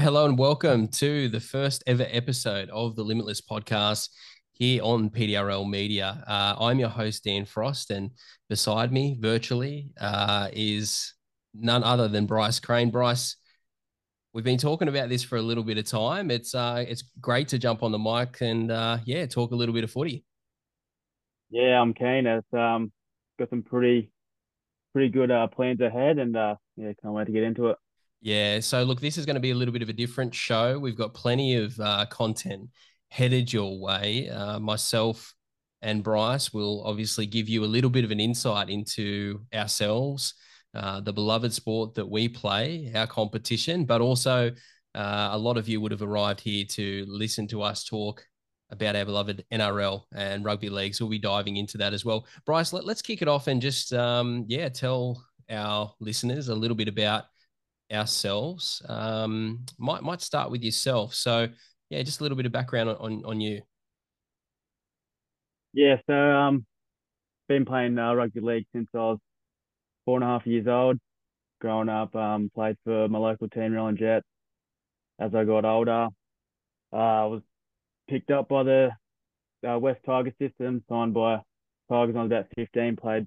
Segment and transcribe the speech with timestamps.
[0.00, 4.08] Yeah, hello and welcome to the first ever episode of the Limitless podcast
[4.52, 6.24] here on PDRL Media.
[6.26, 8.10] Uh, I'm your host, Dan Frost, and
[8.48, 11.12] beside me virtually uh, is
[11.52, 12.88] none other than Bryce Crane.
[12.88, 13.36] Bryce,
[14.32, 16.30] we've been talking about this for a little bit of time.
[16.30, 19.74] It's uh, it's great to jump on the mic and uh, yeah, talk a little
[19.74, 20.24] bit of footy.
[21.50, 22.26] Yeah, I'm keen.
[22.26, 22.90] It's um
[23.38, 24.10] got some pretty
[24.94, 27.76] pretty good uh plans ahead, and uh yeah, can't wait to get into it.
[28.20, 28.60] Yeah.
[28.60, 30.78] So, look, this is going to be a little bit of a different show.
[30.78, 32.68] We've got plenty of uh, content
[33.08, 34.28] headed your way.
[34.28, 35.34] Uh, myself
[35.82, 40.34] and Bryce will obviously give you a little bit of an insight into ourselves,
[40.74, 44.50] uh, the beloved sport that we play, our competition, but also
[44.94, 48.24] uh, a lot of you would have arrived here to listen to us talk
[48.70, 50.94] about our beloved NRL and rugby league.
[50.94, 52.26] So we'll be diving into that as well.
[52.44, 56.76] Bryce, let, us kick it off and just, um, yeah, tell our listeners a little
[56.76, 57.24] bit about
[57.92, 58.82] ourselves.
[58.88, 61.14] Um, might might start with yourself.
[61.14, 61.48] So
[61.88, 63.62] yeah, just a little bit of background on on, on you.
[65.72, 66.66] Yeah, so um,
[67.48, 69.18] been playing uh, rugby league since I was
[70.04, 70.98] four and a half years old.
[71.60, 74.26] Growing up, um, played for my local team, Rowland Jets.
[75.20, 76.08] As I got older,
[76.92, 77.42] uh, I was
[78.08, 78.90] picked up by the
[79.68, 81.36] uh, West Tiger system, signed by
[81.90, 82.16] Tigers.
[82.16, 83.26] I was about 15, played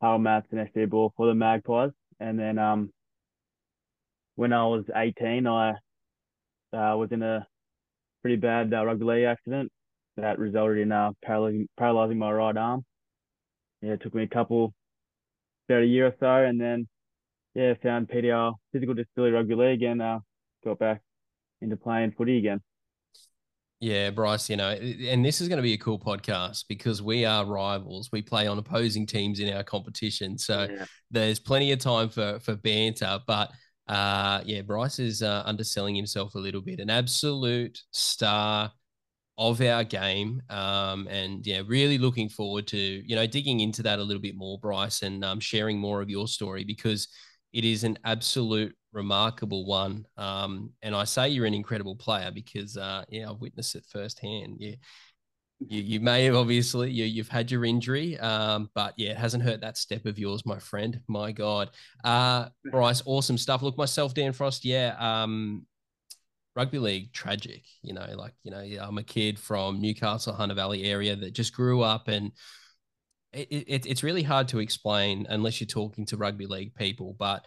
[0.00, 2.90] Harold Matts and SG Ball for the Magpies, and then um,
[4.40, 5.72] when I was 18, I
[6.72, 7.46] uh, was in a
[8.22, 9.70] pretty bad uh, rugby league accident
[10.16, 12.82] that resulted in uh, paralyzing, paralyzing my right arm.
[13.82, 14.72] Yeah, it took me a couple,
[15.68, 16.88] about a year or so, and then
[17.54, 20.20] yeah, found PDR physical disability rugby league and uh,
[20.64, 21.02] got back
[21.60, 22.62] into playing footy again.
[23.78, 27.26] Yeah, Bryce, you know, and this is going to be a cool podcast because we
[27.26, 28.08] are rivals.
[28.10, 30.38] We play on opposing teams in our competition.
[30.38, 30.86] So yeah.
[31.10, 33.50] there's plenty of time for for banter, but
[33.90, 36.78] uh, yeah, Bryce is uh, underselling himself a little bit.
[36.78, 38.72] An absolute star
[39.36, 43.98] of our game, um, and yeah, really looking forward to you know digging into that
[43.98, 47.08] a little bit more, Bryce, and um, sharing more of your story because
[47.52, 50.06] it is an absolute remarkable one.
[50.16, 54.58] Um, and I say you're an incredible player because uh, yeah, I've witnessed it firsthand.
[54.60, 54.76] Yeah,
[55.60, 59.42] you, you may have obviously you, you've had your injury, um, but yeah, it hasn't
[59.42, 61.00] hurt that step of yours, my friend.
[61.06, 61.70] My God,
[62.04, 63.62] uh, Bryce, awesome stuff.
[63.62, 65.66] Look, myself, Dan Frost, yeah, um,
[66.56, 67.64] rugby league tragic.
[67.82, 71.54] You know, like you know, I'm a kid from Newcastle, Hunter Valley area that just
[71.54, 72.32] grew up and.
[73.32, 77.46] It, it, it's really hard to explain unless you're talking to rugby league people, but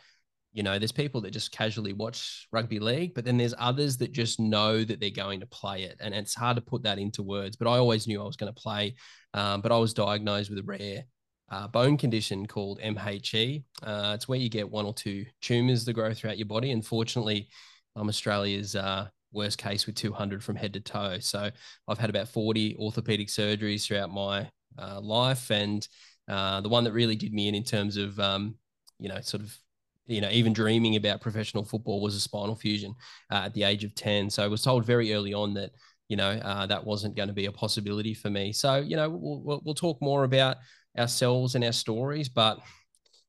[0.53, 4.11] you know, there's people that just casually watch rugby league, but then there's others that
[4.11, 5.97] just know that they're going to play it.
[5.99, 8.53] And it's hard to put that into words, but I always knew I was going
[8.53, 8.95] to play.
[9.33, 11.05] Um, but I was diagnosed with a rare
[11.49, 13.63] uh, bone condition called MHE.
[13.81, 16.71] Uh, it's where you get one or two tumors that grow throughout your body.
[16.71, 17.49] Unfortunately,
[17.95, 21.17] I'm Australia's uh, worst case with 200 from head to toe.
[21.19, 21.49] So
[21.87, 25.49] I've had about 40 orthopedic surgeries throughout my uh, life.
[25.49, 25.87] And
[26.27, 28.55] uh, the one that really did me in in terms of, um,
[28.99, 29.57] you know, sort of
[30.05, 32.93] you know, even dreaming about professional football was a spinal fusion
[33.31, 34.29] uh, at the age of 10.
[34.29, 35.71] So I was told very early on that,
[36.09, 38.51] you know, uh, that wasn't going to be a possibility for me.
[38.51, 40.57] So, you know, we'll, we'll talk more about
[40.97, 42.59] ourselves and our stories, but,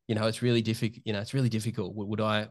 [0.09, 1.95] you know, it's really difficult, you know, it's really difficult.
[1.95, 2.49] Would, would I,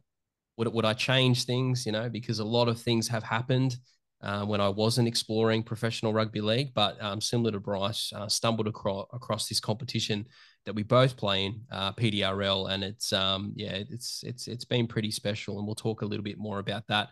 [0.57, 3.75] would, would I change things, you know, because a lot of things have happened
[4.21, 8.67] uh, when I wasn't exploring professional rugby league, but um, similar to Bryce, uh, stumbled
[8.67, 10.25] across, across this competition
[10.65, 14.87] that we both play in uh, PDRL, and it's um yeah it's it's it's been
[14.87, 17.09] pretty special, and we'll talk a little bit more about that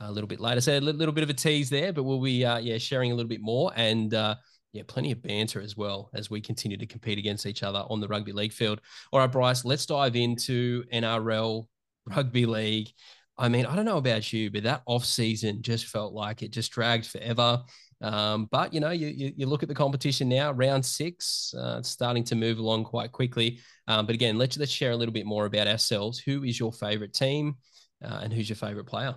[0.00, 0.60] a little bit later.
[0.60, 3.14] So a little bit of a tease there, but we'll be uh, yeah sharing a
[3.14, 4.12] little bit more and.
[4.12, 4.36] Uh,
[4.72, 8.00] yeah, plenty of banter as well as we continue to compete against each other on
[8.00, 8.80] the rugby league field.
[9.12, 11.68] All right, Bryce, let's dive into NRL
[12.06, 12.88] rugby league.
[13.36, 16.50] I mean, I don't know about you, but that off season just felt like it
[16.50, 17.62] just dragged forever.
[18.00, 21.76] Um, but you know, you, you, you look at the competition now, round six, uh,
[21.78, 23.60] it's starting to move along quite quickly.
[23.86, 26.18] Um, but again, let's let's share a little bit more about ourselves.
[26.18, 27.56] Who is your favorite team,
[28.04, 29.14] uh, and who's your favorite player?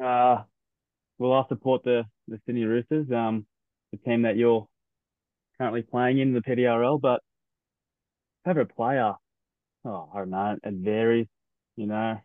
[0.00, 0.42] Uh,
[1.18, 3.46] well, I support the the Sydney Roosters, um,
[3.92, 4.66] the team that you're
[5.58, 7.00] currently playing in the PDRL.
[7.00, 7.20] But
[8.44, 9.14] favorite player,
[9.84, 11.26] oh, I don't know, it varies.
[11.76, 12.18] You know,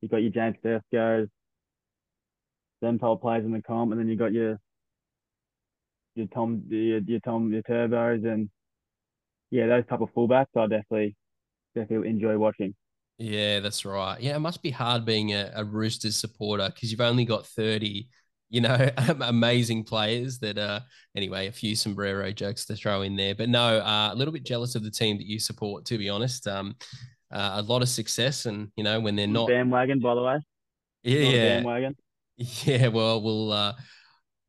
[0.00, 1.28] you got your James Tedesco's,
[2.80, 4.58] them type players in the comp, and then you got your
[6.14, 8.50] your Tom your, your Tom your Turbos and
[9.50, 11.16] yeah, those type of fullbacks I definitely
[11.74, 12.74] definitely enjoy watching.
[13.18, 14.18] Yeah, that's right.
[14.20, 18.08] Yeah, it must be hard being a, a Roosters supporter because you've only got 30,
[18.48, 18.90] you know,
[19.20, 20.80] amazing players that uh
[21.14, 23.34] anyway, a few sombrero jokes to throw in there.
[23.34, 26.08] But no, uh, a little bit jealous of the team that you support, to be
[26.08, 26.46] honest.
[26.46, 26.76] Um
[27.32, 30.38] uh, a lot of success and you know when they're not bandwagon by the way
[31.02, 31.64] Yeah, yeah.
[32.64, 33.74] Yeah, well, we'll uh,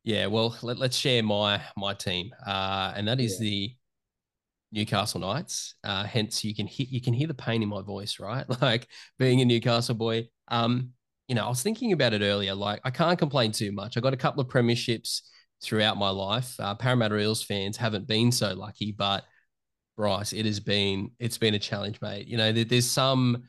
[0.02, 3.50] yeah, well, let, us share my my team, uh, and that is yeah.
[3.50, 3.76] the
[4.72, 5.74] Newcastle Knights.
[5.84, 8.46] Uh, hence, you can hear you can hear the pain in my voice, right?
[8.62, 10.28] Like being a Newcastle boy.
[10.48, 10.90] Um,
[11.28, 12.54] you know, I was thinking about it earlier.
[12.54, 13.96] Like, I can't complain too much.
[13.96, 15.20] I got a couple of premierships
[15.62, 16.58] throughout my life.
[16.58, 19.24] Uh, Parramatta Eels fans haven't been so lucky, but
[19.96, 22.26] Bryce, it has been it's been a challenge, mate.
[22.26, 23.44] You know, there's some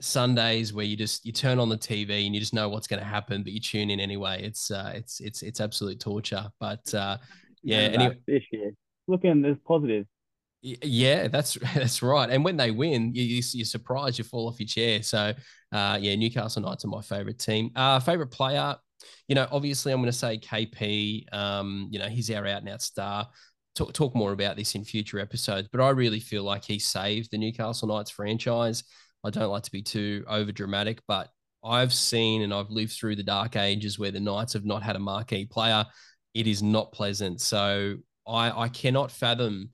[0.00, 3.00] Sundays where you just you turn on the TV and you just know what's going
[3.00, 4.42] to happen, but you tune in anyway.
[4.42, 6.46] It's uh, it's it's it's absolute torture.
[6.60, 7.18] But uh,
[7.62, 8.72] yeah, anyway, this year
[9.06, 10.06] looking there's positive.
[10.62, 12.30] Yeah, that's that's right.
[12.30, 15.02] And when they win, you, you you're surprised, you fall off your chair.
[15.02, 15.34] So
[15.72, 17.70] uh, yeah, Newcastle Knights are my favorite team.
[17.74, 18.76] Uh, favorite player,
[19.26, 21.32] you know, obviously I'm going to say KP.
[21.32, 23.28] Um, you know, he's our out and out star.
[23.74, 27.30] Talk, talk more about this in future episodes, but I really feel like he saved
[27.30, 28.82] the Newcastle Knights franchise.
[29.28, 31.28] I don't like to be too over dramatic, but
[31.64, 34.96] I've seen and I've lived through the dark ages where the Knights have not had
[34.96, 35.84] a marquee player.
[36.34, 37.40] It is not pleasant.
[37.40, 37.96] So
[38.26, 39.70] I, I cannot fathom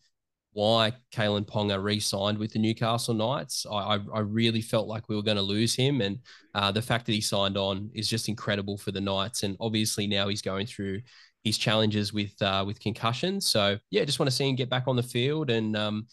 [0.53, 3.67] why Kalyn Ponga re-signed with the Newcastle Knights.
[3.71, 6.19] I, I, I really felt like we were going to lose him, and
[6.55, 9.43] uh, the fact that he signed on is just incredible for the Knights.
[9.43, 11.01] And obviously now he's going through
[11.43, 13.41] his challenges with uh, with concussion.
[13.41, 16.07] So yeah, just want to see him get back on the field and um,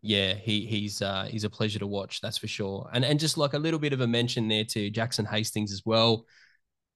[0.00, 2.20] yeah, he he's uh, he's a pleasure to watch.
[2.20, 2.88] That's for sure.
[2.92, 5.82] And and just like a little bit of a mention there to Jackson Hastings as
[5.84, 6.24] well.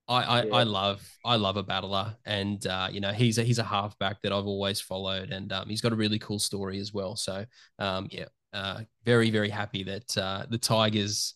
[0.09, 0.55] I I, yeah.
[0.55, 4.23] I love I love a battler, and uh, you know he's a he's a halfback
[4.23, 7.17] that I've always followed, and um, he's got a really cool story as well.
[7.17, 7.45] So
[7.79, 11.35] um, yeah, uh, very very happy that uh, the Tigers.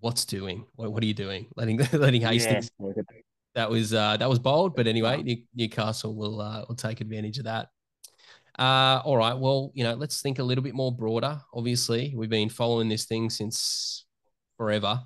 [0.00, 0.66] What's doing?
[0.74, 1.46] What, what are you doing?
[1.56, 2.70] Letting letting Hastings.
[2.78, 3.02] Yeah.
[3.54, 7.44] That was uh, that was bold, but anyway, Newcastle will uh, will take advantage of
[7.44, 7.68] that.
[8.58, 9.36] Uh, all right.
[9.36, 11.40] Well, you know, let's think a little bit more broader.
[11.52, 14.06] Obviously, we've been following this thing since
[14.56, 15.02] forever.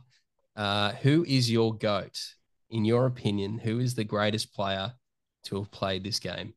[0.54, 2.34] Uh, who is your GOAT?
[2.70, 4.92] In your opinion, who is the greatest player
[5.44, 6.52] to have played this game?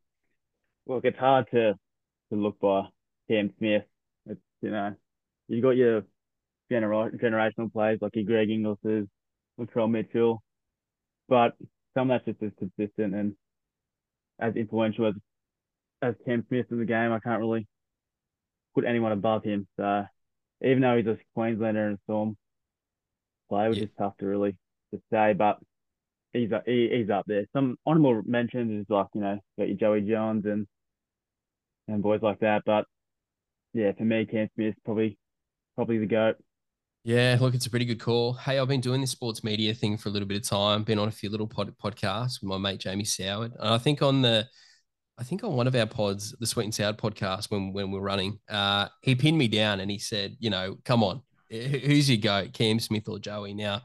[0.85, 2.83] Look, it's hard to to look by
[3.29, 3.83] Cam Smith.
[4.25, 4.93] It's you know,
[5.47, 6.01] you got your
[6.69, 9.07] gener- generational players like your Greg Inglis's,
[9.57, 10.43] Latrell Mitchell,
[11.29, 11.53] but
[11.93, 13.35] some that's just as consistent and
[14.39, 15.13] as influential as
[16.01, 17.67] as Cam Smith in the game, I can't really
[18.73, 19.67] put anyone above him.
[19.77, 20.05] So
[20.63, 22.37] even though he's a Queenslander and a Storm
[23.49, 23.85] player, which yeah.
[23.85, 24.55] is tough to really
[24.93, 25.57] to say, but
[26.33, 27.45] he's he, he's up there.
[27.53, 30.67] Some honorable mentions is like you know got your Joey Johns and
[31.87, 32.85] and boys like that, but
[33.73, 35.17] yeah, for me, Cam Smith probably
[35.75, 36.35] probably the goat.
[37.03, 38.33] Yeah, look, it's a pretty good call.
[38.33, 40.83] Hey, I've been doing this sports media thing for a little bit of time.
[40.83, 44.01] Been on a few little pod- podcasts with my mate Jamie Soward, and I think
[44.01, 44.47] on the
[45.21, 47.99] I think on one of our pods, the Sweet and Sour podcast, when when we're
[47.99, 51.21] running, uh, he pinned me down and he said, you know, come on,
[51.51, 53.53] who's your go, Cam Smith or Joey?
[53.53, 53.83] Now,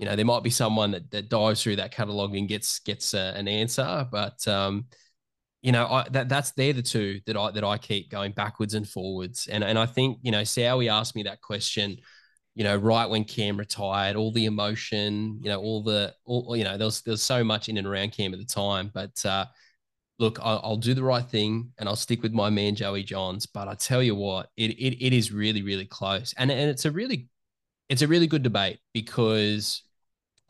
[0.00, 3.12] you know, there might be someone that, that dives through that catalog and gets gets
[3.12, 4.86] uh, an answer, but um,
[5.60, 8.72] you know, I, that that's they're the two that I that I keep going backwards
[8.72, 11.98] and forwards, and and I think you know, Sowie asked me that question
[12.56, 16.62] you know, right when Cam retired, all the emotion, you know, all the, all, you
[16.62, 18.92] know, there was, there was so much in and around Cam at the time.
[18.94, 19.46] But uh,
[20.18, 23.46] look, I'll, I'll, do the right thing and I'll stick with my man Joey Johns.
[23.46, 26.84] But I tell you what, it, it it is really really close, and and it's
[26.84, 27.28] a really
[27.88, 29.82] it's a really good debate because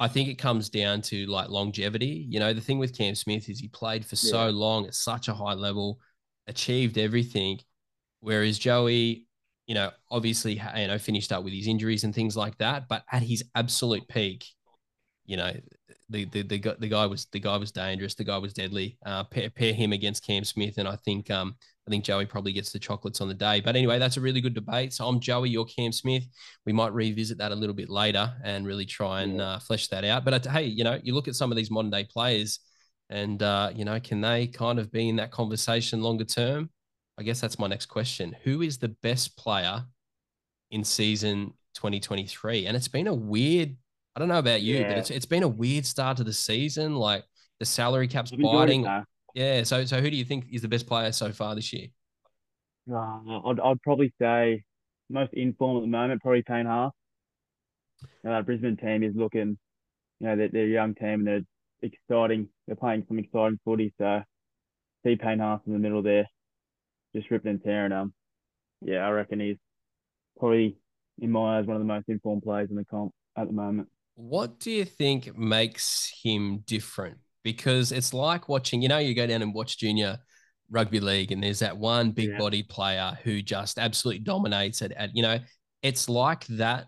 [0.01, 2.27] I think it comes down to like longevity.
[2.29, 4.31] You know, the thing with Cam Smith is he played for yeah.
[4.31, 5.99] so long at such a high level,
[6.47, 7.61] achieved everything,
[8.21, 9.27] whereas Joey.
[9.67, 12.87] You know, obviously, you know, finished up with his injuries and things like that.
[12.87, 14.45] But at his absolute peak,
[15.27, 15.53] you know,
[16.11, 18.15] the the the, the guy was the guy was dangerous.
[18.15, 18.99] The guy was deadly.
[19.05, 22.53] Uh, pair, pair him against Cam Smith, and I think um I think Joey probably
[22.53, 23.61] gets the chocolates on the day.
[23.61, 24.93] But anyway, that's a really good debate.
[24.93, 26.25] So I'm Joey, you're Cam Smith.
[26.65, 30.05] We might revisit that a little bit later and really try and uh, flesh that
[30.05, 30.25] out.
[30.25, 32.61] But uh, hey, you know, you look at some of these modern day players,
[33.11, 36.71] and uh, you know, can they kind of be in that conversation longer term?
[37.19, 38.37] I guess that's my next question.
[38.45, 39.85] Who is the best player
[40.71, 42.67] in season 2023?
[42.67, 43.77] And it's been a weird
[44.15, 44.89] I don't know about you, yeah.
[44.89, 46.95] but it's it's been a weird start to the season.
[46.95, 47.25] Like
[47.59, 48.87] the salary cap's biting.
[49.35, 49.63] Yeah.
[49.65, 51.89] So so who do you think is the best player so far this year?
[52.91, 54.63] Uh, I'd I'd probably say
[55.11, 56.93] most informed at the moment, probably Payne Haas.
[58.03, 59.57] You know, that Brisbane team is looking,
[60.21, 61.41] you know, they're, they're a young team and they're
[61.83, 62.49] exciting.
[62.67, 63.95] They're playing some exciting footy.
[63.99, 64.23] So
[65.05, 66.27] see Payne Haas in the middle there,
[67.15, 68.13] just ripping and tearing them.
[68.81, 69.57] Yeah, I reckon he's
[70.39, 70.77] probably
[71.21, 73.89] in my eyes one of the most informed players in the comp at the moment.
[74.15, 77.19] What do you think makes him different?
[77.43, 80.19] Because it's like watching, you know, you go down and watch junior
[80.71, 82.39] rugby league and there's that one big yeah.
[82.39, 84.93] body player who just absolutely dominates it.
[84.93, 85.39] At, you know,
[85.83, 86.87] it's like that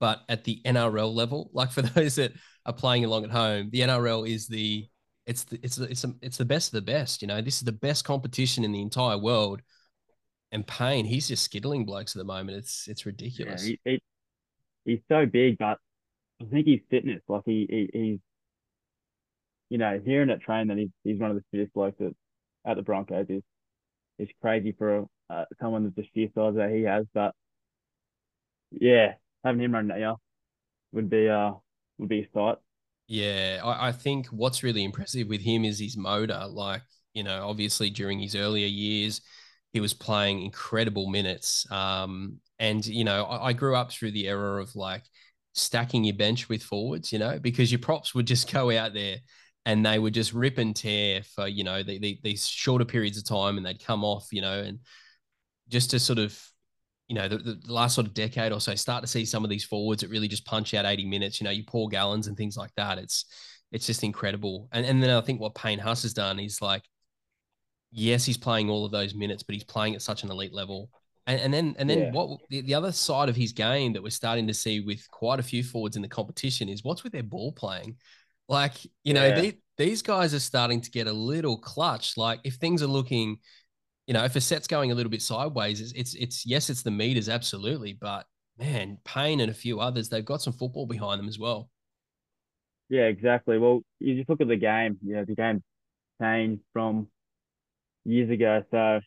[0.00, 2.32] but at the NRL level, like for those that
[2.64, 4.86] are playing along at home, the NRL is the
[5.26, 7.20] it's the, it's the, it's a, it's the best of the best.
[7.20, 9.60] You know, this is the best competition in the entire world.
[10.52, 12.58] And Payne, he's just skittling blokes at the moment.
[12.58, 13.66] It's it's ridiculous.
[13.66, 14.02] Yeah, he, he,
[14.84, 15.78] he's so big, but
[16.40, 18.18] I think his fitness, like he, he he's,
[19.70, 22.12] you know, hearing it train that he's he's one of the fittest blokes at,
[22.70, 23.42] at the Broncos is
[24.18, 27.06] is crazy for uh, someone that's the sheer size that he has.
[27.14, 27.34] But
[28.70, 29.14] yeah,
[29.44, 30.18] having him run now
[30.92, 31.52] would be uh
[31.98, 32.58] would be a sight.
[33.08, 36.46] Yeah, I, I think what's really impressive with him is his motor.
[36.48, 36.82] Like,
[37.14, 39.20] you know, obviously during his earlier years,
[39.72, 41.70] he was playing incredible minutes.
[41.70, 45.04] Um, and, you know, I, I grew up through the era of like
[45.56, 49.16] stacking your bench with forwards, you know, because your props would just go out there
[49.64, 53.18] and they would just rip and tear for, you know, the, the, these shorter periods
[53.18, 54.80] of time and they'd come off, you know, and
[55.68, 56.40] just to sort of
[57.08, 59.50] you know, the, the, last sort of decade or so, start to see some of
[59.50, 62.36] these forwards that really just punch out 80 minutes, you know, you Paul Gallens and
[62.36, 62.98] things like that.
[62.98, 63.26] It's,
[63.70, 64.68] it's just incredible.
[64.72, 66.82] And, and then I think what Payne Haas has done is like,
[67.92, 70.90] yes, he's playing all of those minutes, but he's playing at such an elite level.
[71.26, 72.10] And, and then, and then yeah.
[72.12, 75.40] what the, the other side of his game that we're starting to see with quite
[75.40, 77.96] a few forwards in the competition is what's with their ball playing.
[78.48, 79.34] Like, you know, yeah.
[79.34, 82.16] they, these guys are starting to get a little clutch.
[82.16, 83.38] Like if things are looking,
[84.06, 86.82] you know, if a set's going a little bit sideways, it's, it's, it's yes, it's
[86.82, 87.98] the meters, absolutely.
[88.00, 88.24] But
[88.56, 91.68] man, Payne and a few others, they've got some football behind them as well.
[92.88, 93.58] Yeah, exactly.
[93.58, 95.60] Well, you just look at the game, you know, the game
[96.22, 97.08] changed from
[98.04, 98.62] years ago.
[98.70, 99.00] So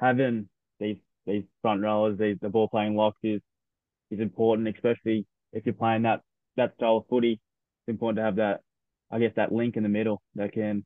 [0.00, 0.48] having
[0.80, 3.40] these these front rowers, these the ball playing locks is
[4.10, 6.20] is important, especially if you're playing that
[6.56, 7.32] that style of footy.
[7.32, 8.60] It's important to have that,
[9.10, 10.84] I guess, that link in the middle that can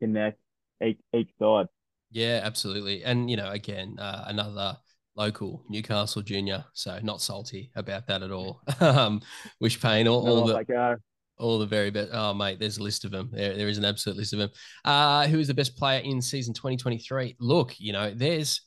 [0.00, 0.38] connect
[0.84, 1.66] each each side.
[2.10, 3.04] Yeah, absolutely.
[3.04, 4.76] And, you know, again, uh, another
[5.16, 6.64] local Newcastle junior.
[6.72, 8.62] So not salty about that at all.
[8.80, 9.20] um,
[9.60, 10.98] wish Payne all, all the.
[11.38, 12.10] All the very best.
[12.12, 13.30] Oh, mate, there's a list of them.
[13.32, 14.50] There, there is an absolute list of them.
[14.84, 17.36] Uh, who is the best player in season 2023?
[17.40, 18.60] Look, you know, there's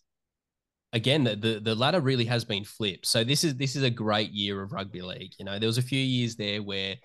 [0.93, 3.05] again the, the the ladder really has been flipped.
[3.05, 5.33] So this is this is a great year of rugby league.
[5.37, 6.95] You know, there was a few years there where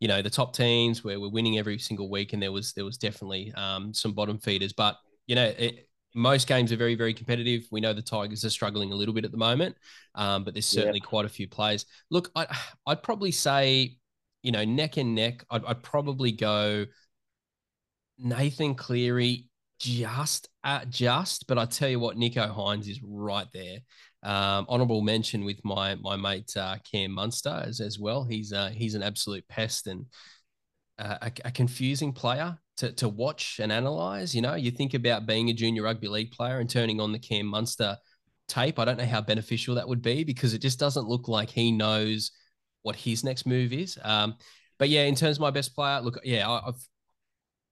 [0.00, 2.84] you know the top teams where we're winning every single week, and there was there
[2.84, 4.72] was definitely um, some bottom feeders.
[4.72, 4.96] But
[5.26, 7.66] you know, it, most games are very, very competitive.
[7.70, 9.76] We know the Tigers are struggling a little bit at the moment,
[10.14, 11.08] um, but there's certainly yeah.
[11.08, 11.86] quite a few players.
[12.10, 12.46] Look, I,
[12.86, 13.96] I'd probably say,
[14.42, 16.86] you know, neck and neck, I'd, I'd probably go
[18.16, 19.48] Nathan Cleary
[19.84, 23.78] just at just, but I tell you what, Nicho Hynes is right there.
[24.22, 28.24] Um, honorable mention with my my mate uh, Cam Munster as, as well.
[28.24, 30.06] He's uh, he's an absolute pest and
[30.98, 34.34] uh, a, a, confusing player to, to watch and analyze.
[34.34, 37.18] You know, you think about being a junior rugby league player and turning on the
[37.18, 37.98] Cam Munster
[38.48, 38.78] tape.
[38.78, 41.72] I don't know how beneficial that would be because it just doesn't look like he
[41.72, 42.30] knows
[42.82, 43.98] what his next move is.
[44.02, 44.36] Um,
[44.78, 46.80] but yeah, in terms of my best player, look, yeah, I, have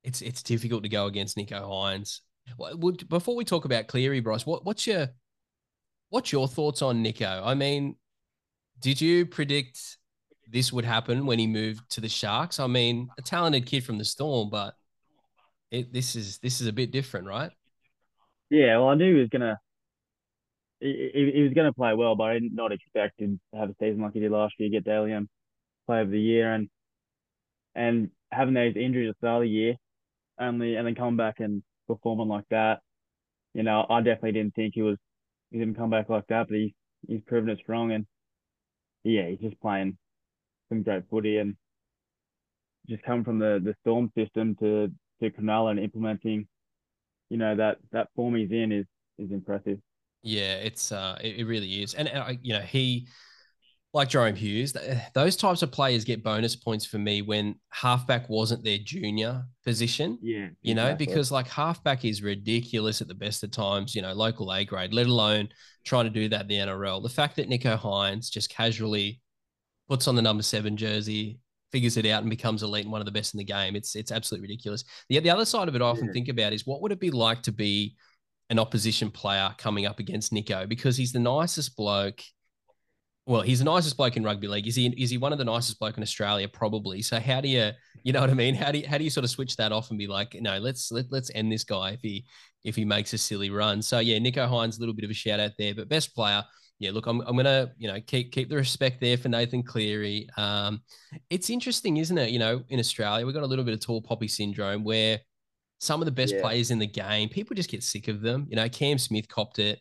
[0.05, 2.21] it's it's difficult to go against Nicho Hynes.
[2.59, 5.09] Would, before we talk about Cleary, Bryce, what, what's your
[6.11, 7.41] what's your thoughts on Nicho?
[7.45, 7.97] I mean,
[8.81, 9.99] did you predict
[10.51, 12.59] this would happen when he moved to the Sharks?
[12.61, 14.75] I mean, a talented kid from the Storm, but
[15.71, 17.51] it, this is this is a bit different, right?
[18.51, 19.59] Yeah, well, I knew he was gonna
[20.81, 23.75] he, he was gonna play well, but I did not expect him to have a
[23.81, 25.29] season like he did last year, get Dally M
[25.87, 26.69] Player of the Year, and
[27.75, 29.77] and having those injuries at the start of the year,
[30.43, 32.81] only and then coming back and performing like that,
[33.55, 34.99] you know, I definitely didn't think he was
[35.51, 36.73] he didn't come back like that, but he's
[37.07, 38.07] he's proven it wrong and
[39.05, 39.97] yeah, he's just playing
[40.69, 41.57] some great footy and
[42.89, 46.47] just coming from the the Storm system to to Cronulla and implementing,
[47.31, 48.87] you know, that that form he's in is
[49.19, 49.79] is impressive.
[50.23, 53.07] Yeah, it's uh, it, it really is, and uh, you know he.
[53.95, 58.29] Like Jahrome Hughes, eh, those types of players get bonus points for me when halfback
[58.31, 60.19] wasn't their junior position.
[60.23, 60.49] Yeah.
[60.63, 61.07] You know, exactly.
[61.07, 64.95] because like halfback is ridiculous at the best of times, you know, local A grade,
[64.95, 65.51] let alone
[65.85, 67.03] trying to do that in the NRL.
[67.03, 69.21] The fact that Nicho Hynes just casually
[69.89, 71.39] puts on the number seven jersey,
[71.71, 73.77] figures it out and becomes elite and one of the best in the game.
[73.77, 74.85] It's it's absolutely ridiculous.
[75.09, 76.13] The the other side of it I often yeah.
[76.13, 77.97] think about is what would it be like to be
[78.51, 82.21] an opposition player coming up against Nicho because he's the nicest bloke.
[83.25, 84.67] Well, he's the nicest bloke in rugby league.
[84.67, 84.89] Is he?
[85.01, 86.49] Is he one of the nicest bloke in Australia?
[86.49, 87.03] Probably.
[87.03, 87.71] So how do you,
[88.03, 88.55] you know what I mean?
[88.55, 90.59] How do you, how do you sort of switch that off and be like, no,
[90.59, 92.25] let's let, let's end this guy if he
[92.65, 93.81] if he makes a silly run.
[93.81, 96.45] So yeah, Nicho Hynes, a little bit of a shout out there, but best player
[96.83, 100.29] yeah, look, I'm, I'm gonna you know keep keep the respect there for Nathan Cleary.
[100.37, 100.83] Um,
[101.31, 102.31] it's interesting, isn't it?
[102.31, 105.21] You know, in Australia, we've got a little bit of tall poppy syndrome where
[105.79, 106.41] some of the best yeah.
[106.41, 108.49] players in the game, people just get sick of them.
[108.51, 109.81] You know, Cam Smith copped it.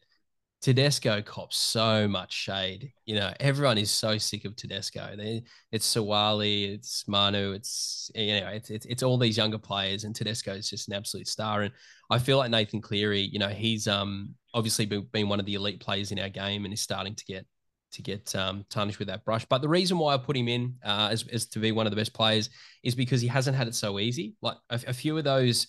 [0.61, 2.93] Tedesco cops so much shade.
[3.05, 5.15] You know, everyone is so sick of Tedesco.
[5.17, 10.03] They, it's Suaalii, it's Manu, it's you know, it's, it's it's all these younger players,
[10.03, 11.63] and Tedesco is just an absolute star.
[11.63, 11.73] And
[12.11, 15.55] I feel like Nathan Cleary, you know, he's um obviously been, been one of the
[15.55, 17.45] elite players in our game, and is starting to get
[17.93, 19.45] to get um, tarnished with that brush.
[19.45, 21.91] But the reason why I put him in uh, as, as to be one of
[21.91, 22.49] the best players
[22.83, 24.35] is because he hasn't had it so easy.
[24.41, 25.67] Like a, a few of those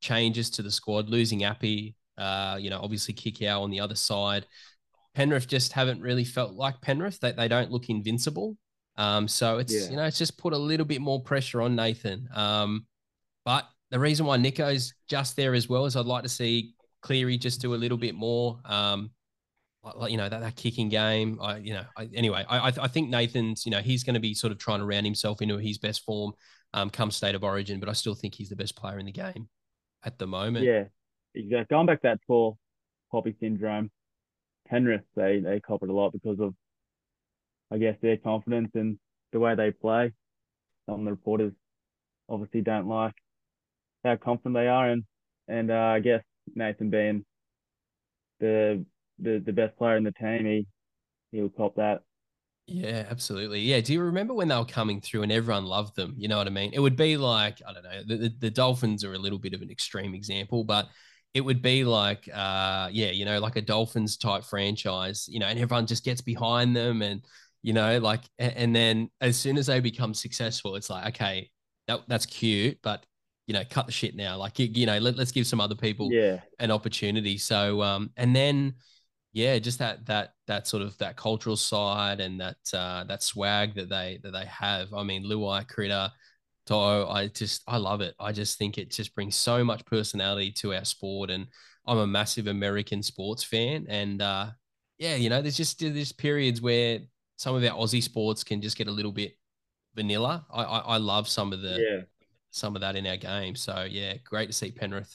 [0.00, 4.46] changes to the squad, losing Api, uh, you know, obviously Kikau on the other side.
[5.14, 7.20] Penrith just haven't really felt like Penrith.
[7.20, 8.56] They, they don't look invincible.
[8.96, 9.90] Um, so it's yeah.
[9.90, 12.28] you know it's just put a little bit more pressure on Nathan.
[12.34, 12.86] Um,
[13.44, 17.36] but the reason why Nicho's just there as well is I'd like to see Cleary
[17.36, 18.60] just do a little bit more.
[18.64, 19.10] Um,
[19.96, 21.38] like you know that, that kicking game.
[21.42, 24.34] I you know I, anyway I I think Nathan's you know he's going to be
[24.34, 26.32] sort of trying to round himself into his best form
[26.72, 29.12] um, come state of origin, but I still think he's the best player in the
[29.12, 29.48] game
[30.04, 30.64] at the moment.
[30.64, 30.84] Yeah,
[31.34, 31.74] exactly.
[31.74, 32.58] Going back to that tall
[33.10, 33.90] poppy syndrome,
[34.68, 36.54] Penrith they they cop it a lot because of,
[37.70, 38.98] I guess, their confidence and
[39.32, 40.12] the way they play.
[40.86, 41.52] Some of the reporters
[42.28, 43.14] obviously don't like
[44.04, 45.04] how confident they are, and
[45.48, 46.22] and uh, I guess
[46.54, 47.24] Nathan being
[48.40, 48.84] the
[49.18, 50.66] the the best player in the team, he
[51.32, 52.02] he'll cop that.
[52.66, 53.60] Yeah, absolutely.
[53.60, 53.80] Yeah.
[53.80, 56.14] Do you remember when they were coming through and everyone loved them?
[56.16, 56.72] You know what I mean?
[56.72, 59.52] It would be like, I don't know, the, the, the Dolphins are a little bit
[59.52, 60.88] of an extreme example, but
[61.34, 65.46] it would be like, uh, yeah, you know, like a Dolphins type franchise, you know,
[65.46, 67.22] and everyone just gets behind them and,
[67.62, 71.50] you know, like, and, and then as soon as they become successful, it's like, okay,
[71.88, 73.04] that, that's cute, but
[73.46, 74.38] you know, cut the shit now.
[74.38, 76.40] Like, you, you know, let, let's give some other people yeah.
[76.60, 77.36] an opportunity.
[77.36, 78.74] So, um, and then,
[79.32, 83.74] yeah, just that that that sort of that cultural side and that uh, that swag
[83.74, 84.94] that they that they have.
[84.94, 86.10] I mean, Luai Critter,
[86.66, 88.14] To'o, I just I love it.
[88.18, 91.46] I just think it just brings so much personality to our sport, and
[91.86, 93.86] I'm a massive American sports fan.
[93.88, 94.50] And uh,
[94.98, 97.00] yeah, you know, there's just there's periods where
[97.36, 99.36] some of our Aussie sports can just get a little bit
[99.94, 100.46] vanilla.
[100.50, 102.02] I I, I love some of the yeah.
[102.50, 103.56] some of that in our game.
[103.56, 105.14] So yeah, great to see Penrith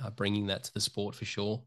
[0.00, 1.62] uh, bringing that to the sport for sure.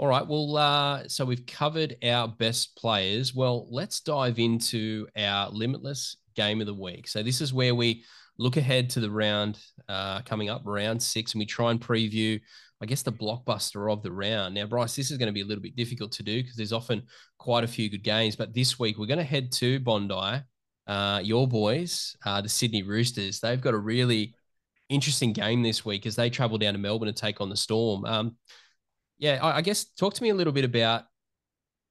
[0.00, 0.26] All right.
[0.26, 3.34] Well, uh, so we've covered our best players.
[3.34, 7.06] Well, let's dive into our limitless game of the week.
[7.06, 8.02] So this is where we
[8.38, 9.58] look ahead to the round
[9.90, 12.40] uh, coming up, round six, and we try and preview,
[12.80, 14.54] I guess, the blockbuster of the round.
[14.54, 16.72] Now, Bryce, this is going to be a little bit difficult to do because there's
[16.72, 17.02] often
[17.36, 18.36] quite a few good games.
[18.36, 20.42] But this week we're going to head to Bondi.
[20.86, 24.34] Uh, your boys, the Sydney Roosters, they've got a really
[24.88, 28.06] interesting game this week as they travel down to Melbourne to take on the Storm.
[28.06, 28.36] Um,
[29.20, 31.04] yeah, I, I guess talk to me a little bit about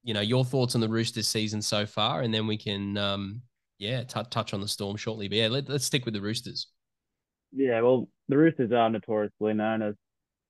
[0.02, 3.40] you know your thoughts on the Roosters season so far, and then we can um,
[3.78, 5.28] yeah t- touch on the Storm shortly.
[5.28, 6.66] But yeah, let, us stick with the Roosters.
[7.52, 9.94] Yeah, well, the Roosters are notoriously known as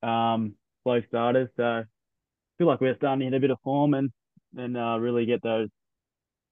[0.03, 1.83] um, slow starters, so I
[2.57, 4.11] feel like we're starting to hit a bit of form and
[4.57, 5.69] and uh, really get those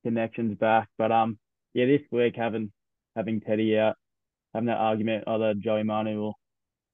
[0.05, 0.89] connections back.
[0.97, 1.39] But um,
[1.73, 2.71] yeah, this week having
[3.15, 3.95] having Teddy out,
[4.53, 6.33] having that argument either Joey Manu or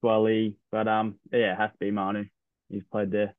[0.02, 2.24] Suaalii, but um, yeah, it has to be Manu
[2.70, 3.34] he's played there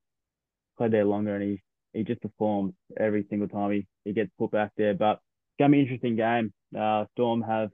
[0.77, 1.61] played there longer and he
[1.93, 4.93] he just performs every single time he, he gets put back there.
[4.93, 6.53] But it's gonna be an interesting game.
[6.77, 7.69] Uh, Storm have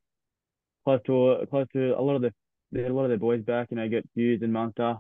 [0.86, 2.32] close to close to a lot of the
[2.76, 3.68] a lot of their boys back.
[3.70, 4.96] You know, get Hughes and Munster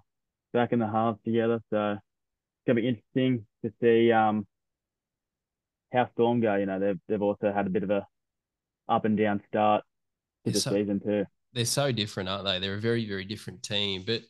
[0.51, 1.61] back in the halves together.
[1.69, 4.45] So it's gonna be interesting to see um
[5.93, 6.55] how Storm go.
[6.55, 8.05] You know, they've they've also had a bit of a
[8.89, 9.83] up and down start
[10.45, 11.25] to the so, season too.
[11.53, 12.59] They're so different, aren't they?
[12.59, 14.21] They're a very very different team, but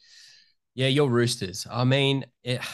[0.76, 1.68] yeah, your Roosters.
[1.70, 2.62] I mean, it,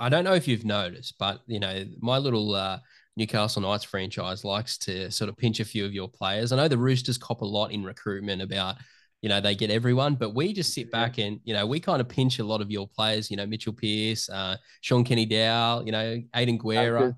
[0.00, 2.78] I don't know if you've noticed, but you know, my little uh,
[3.16, 6.52] Newcastle Knights franchise likes to sort of pinch a few of your players.
[6.52, 8.76] I know the Roosters cop a lot in recruitment about,
[9.22, 12.00] you know, they get everyone, but we just sit back and, you know, we kind
[12.00, 15.92] of pinch a lot of your players, you know, Mitchell Pearce, uh, Shaun Kenny-Dowall, you
[15.92, 17.16] know, Aidan Guerra.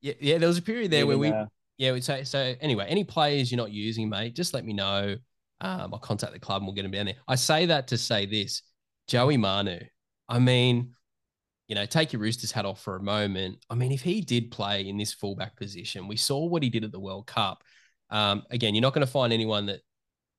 [0.00, 1.46] Yeah, yeah, there was a period there Even, where we, uh,
[1.78, 5.16] yeah, we'd say, so anyway, any players you're not using, mate, just let me know.
[5.60, 7.14] Um, I'll contact the club and we'll get them down there.
[7.28, 8.62] I say that to say this
[9.06, 9.78] Joey Manu.
[10.28, 10.94] I mean,
[11.68, 13.64] you know, take your Roosters hat off for a moment.
[13.70, 16.84] I mean, if he did play in this fullback position, we saw what he did
[16.84, 17.62] at the World Cup.
[18.10, 19.80] Um, again, you're not going to find anyone that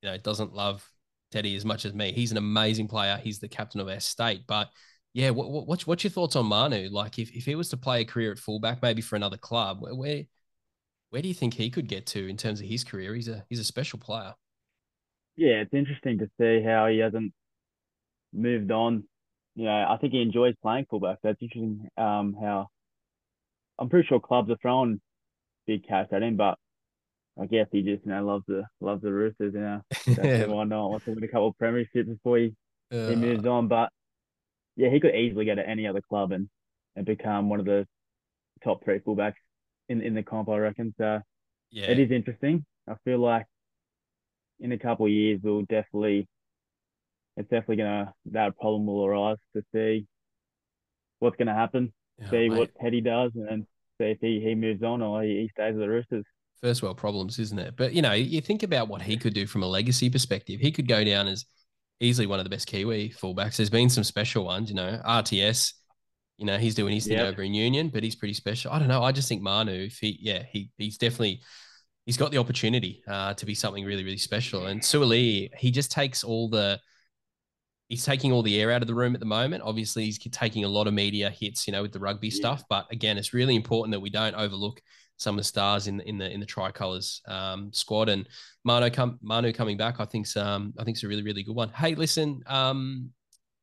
[0.02, 0.88] you know doesn't love
[1.32, 2.12] Teddy as much as me.
[2.12, 3.20] He's an amazing player.
[3.22, 4.44] He's the captain of our state.
[4.48, 4.70] But
[5.14, 6.90] yeah, what, what, what's what's your thoughts on Manu?
[6.90, 9.82] Like, if, if he was to play a career at fullback, maybe for another club,
[9.82, 10.24] where, where
[11.10, 13.16] where do you think he could get to in terms of his career?
[13.16, 14.34] He's a he's a special player.
[15.38, 17.34] Yeah, it's interesting to see how he hasn't
[18.36, 19.06] moved on.
[19.56, 21.20] You know, I think he enjoys playing fullback.
[21.24, 21.90] That's interesting.
[21.98, 22.70] Um, how
[23.80, 25.02] I'm pretty sure clubs are throwing
[25.68, 26.58] big cash at him, but
[27.40, 29.54] I guess he just you know loves the loves the Roosters.
[29.54, 29.82] You know,
[30.16, 32.56] that's why not wants to win a couple of premierships before he,
[32.92, 33.68] uh, he moves on.
[33.68, 33.90] But
[34.76, 36.50] yeah, he could easily go to any other club and
[36.96, 37.88] and become one of the
[38.64, 39.36] top three fullbacks
[39.90, 40.50] in in the comp.
[40.50, 40.94] I reckon.
[40.98, 41.22] So
[41.72, 41.86] Yeah.
[41.92, 42.66] it is interesting.
[42.88, 43.46] I feel like
[44.60, 46.28] in a couple of years we'll definitely
[47.38, 50.08] it's definitely gonna that problem will arise to see
[51.20, 52.50] what's gonna happen, Oh, see mate.
[52.50, 53.68] what Teddy does, and then
[54.00, 56.26] see if he, he moves on or he, he stays with the Roosters.
[56.62, 57.76] first world problems, isn't it?
[57.78, 60.60] But you know, you think about what he could do from a legacy perspective.
[60.60, 61.46] He could go down as
[62.00, 63.58] easily one of the best Kiwi fullbacks.
[63.58, 65.74] There's been some special ones, you know, RTS.
[66.38, 67.30] You know, he's doing his thing Yep.
[67.30, 68.72] over in Union, but he's pretty special.
[68.72, 69.04] I don't know.
[69.04, 71.42] I just think Manu, if he, yeah, he he's definitely
[72.06, 74.66] he's got the opportunity uh, to be something really, really special.
[74.68, 76.80] And Suaalii, he just takes all the
[77.90, 79.64] he's taking all the air out of the room at the moment.
[79.64, 82.36] Obviously, he's taking a lot of media hits, you know, with the rugby Yeah.
[82.36, 82.64] stuff.
[82.70, 84.82] But again, it's really important that we don't overlook
[85.18, 88.10] some of the stars in the in the in the tricolours um, squad.
[88.10, 88.28] And
[88.64, 91.70] Manu come Manu coming back, I think's um I think's a really really good one.
[91.70, 93.12] Hey, listen, um,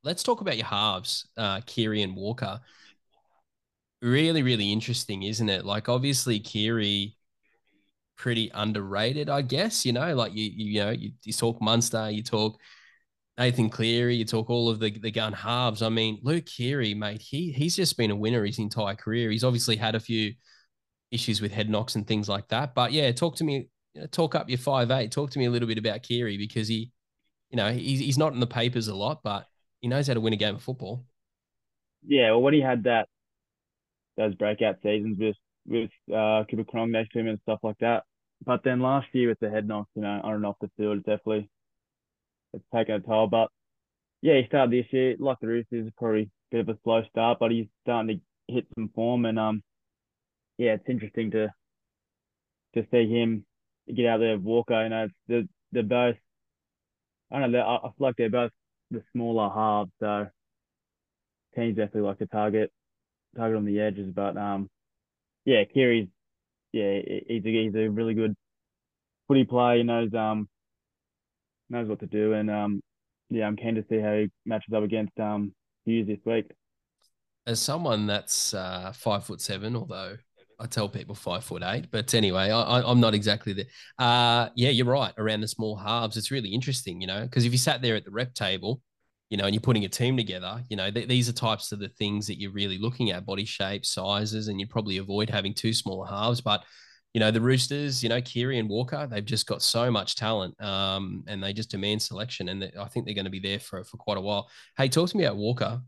[0.05, 2.61] let's talk about your halves, uh, Keary and Walker.
[4.01, 5.65] Really, really interesting, isn't it?
[5.65, 7.17] Like, obviously, Keary
[8.17, 9.85] pretty underrated, I guess.
[9.85, 12.59] You know, like you you, you know you, you talk Munster, you talk
[13.39, 15.83] Nathan Cleary, you talk all of the the gun halves.
[15.83, 19.31] I mean, Luke Keary, mate, he he's just been a winner his entire career.
[19.31, 20.35] He's obviously had a few
[21.11, 22.75] issues with head knocks and things like that.
[22.75, 25.13] But yeah, talk to me, you know, talk up your five eight.
[25.13, 26.91] Talk to me a little bit about Keary because he,
[27.51, 29.47] you know, he's he's not in the papers a lot, but
[29.81, 31.05] he knows how to win a game of football.
[32.07, 33.09] Yeah, well, when he had that
[34.17, 38.05] those breakout seasons with with uh, Cooper Cronk next to him and stuff like that.
[38.45, 40.99] But then last year with the head knocks, you know, on and off the field,
[41.05, 41.49] definitely
[42.53, 43.27] it's taken a toll.
[43.27, 43.49] But
[44.21, 47.39] yeah, he started this year like the Roosters, probably a bit of a slow start,
[47.41, 49.63] but he's starting to hit some form, and um,
[50.59, 51.49] yeah, it's interesting to
[52.75, 53.45] to see him
[53.95, 54.83] get out there Walker.
[54.83, 56.17] You know, it's, they're both.
[57.31, 57.61] I don't know.
[57.61, 58.53] I I feel like they're both
[58.91, 60.27] the smaller halves, so
[61.57, 62.71] teams definitely like to target
[63.37, 64.13] target on the edges.
[64.15, 64.69] But um,
[65.45, 66.09] yeah, Keary's
[66.73, 68.35] yeah, he's a, he's a really good
[69.29, 69.79] footy player.
[69.79, 70.49] He knows um
[71.71, 72.81] knows what to do, and um
[73.31, 76.51] yeah, I'm keen to see how he matches up against um Hughes this week.
[77.47, 80.17] As someone that's uh, five foot seven, although
[80.61, 83.65] I tell people five foot eight, but anyway, I, I'm not exactly there.
[83.99, 85.13] Uh, yeah, you're right.
[85.19, 88.05] Around the small halves, it's really interesting, you know, because if you sat there at
[88.05, 88.81] the rep table,
[89.29, 91.81] you know, and you're putting a team together, you know, th- these are types of
[91.81, 95.53] the things that you're really looking at: body shape, sizes, and you'd probably avoid having
[95.53, 96.41] two smaller halves.
[96.41, 96.63] But
[97.15, 100.61] you know, the Roosters, you know, Keary and Walker, they've just got so much talent,
[100.63, 103.85] um, and they just demand selection, and I think they're going to be there for
[103.85, 104.49] for quite a while.
[104.77, 105.83] Hey, talk to me about Walker.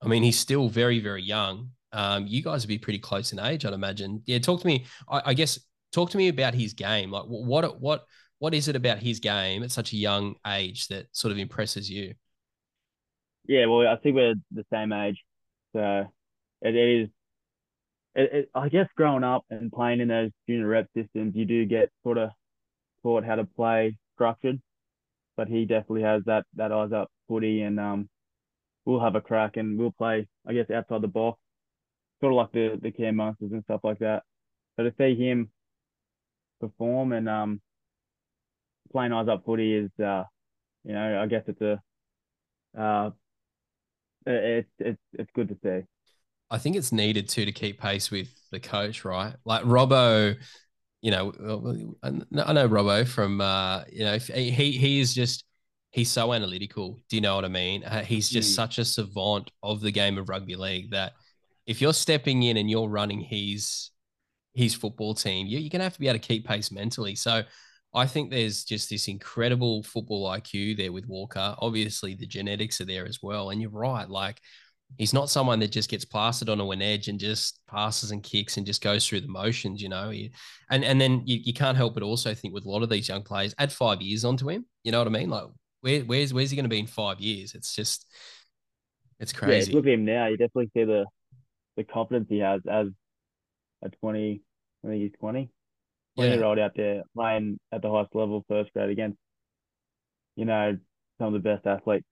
[0.00, 1.70] I mean, he's still very, very young.
[1.92, 4.22] Um, you guys would be pretty close in age, I'd imagine.
[4.26, 4.86] Yeah, talk to me.
[5.10, 5.58] I, I guess
[5.92, 7.10] talk to me about his game.
[7.10, 8.04] Like, what, what,
[8.38, 11.90] what is it about his game at such a young age that sort of impresses
[11.90, 12.14] you?
[13.46, 15.24] Yeah, well, I think we're the same age,
[15.74, 16.04] so
[16.60, 17.08] it is.
[18.14, 21.64] It, it, I guess growing up and playing in those junior rep systems, you do
[21.66, 22.30] get sort of
[23.02, 24.60] taught how to play structured,
[25.36, 28.08] but he definitely has that that eyes up footy, and um,
[28.84, 31.38] we'll have a crack and we'll play, I guess, outside the box,
[32.20, 34.22] sort of like the the Cam Munsters and stuff like that.
[34.76, 35.50] So to see him
[36.60, 37.60] perform and um,
[38.92, 40.24] playing eyes up footy is, uh,
[40.84, 41.80] you know, I guess it's a,
[42.78, 43.10] uh,
[44.26, 45.86] it's it's it's good to see.
[46.50, 49.34] I think it's needed too to keep pace with the coach, right?
[49.44, 50.36] Like Robbo,
[51.02, 51.32] you know,
[52.02, 55.44] I know Robbo from, uh, you know, he he is just
[55.90, 57.00] he's so analytical.
[57.08, 57.84] Do you know what I mean?
[57.84, 58.54] Uh, he's just mm.
[58.54, 61.12] such a savant of the game of rugby league that
[61.66, 63.90] if you're stepping in and you're running his
[64.54, 67.14] his football team, you, you're gonna have to be able to keep pace mentally.
[67.14, 67.42] So
[67.94, 71.54] I think there's just this incredible football IQ there with Walker.
[71.58, 73.50] Obviously, the genetics are there as well.
[73.50, 74.40] And you're right, like
[74.96, 78.56] he's not someone that just gets plastered on an edge and just passes and kicks
[78.56, 80.12] and just goes through the motions, you know.
[80.70, 83.08] And and then you, you can't help but also think with a lot of these
[83.08, 84.64] young players, add five years onto him.
[84.84, 85.30] You know what I mean?
[85.30, 85.44] Like
[85.80, 87.54] where, where's where's he going to be in five years?
[87.54, 88.06] It's just
[89.20, 89.70] it's crazy.
[89.70, 90.26] Yeah, look at him now.
[90.26, 91.06] You definitely see the
[91.76, 92.86] the confidence he has as
[93.82, 94.42] a twenty.
[94.84, 95.50] I think he's twenty.
[96.16, 99.16] 20 year old out there playing at the highest level first grade against,
[100.34, 100.76] you know,
[101.18, 102.06] some of the best athletes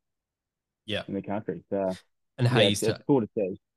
[0.84, 1.02] yeah.
[1.08, 1.64] in the country.
[1.70, 1.90] So
[2.38, 3.24] and hey, yeah, he's t- cool.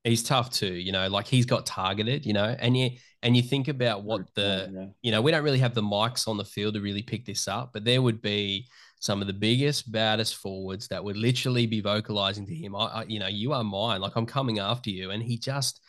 [0.03, 2.91] He's tough too, you know, like he's got targeted, you know, and you
[3.21, 4.85] and you think about what the yeah.
[5.01, 7.47] you know, we don't really have the mics on the field to really pick this
[7.47, 8.67] up, but there would be
[9.01, 13.03] some of the biggest, baddest forwards that would literally be vocalizing to him, I, I
[13.07, 15.11] you know, you are mine, like I'm coming after you.
[15.11, 15.81] And he just